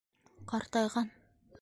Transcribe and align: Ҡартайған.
Ҡартайған. 0.53 1.15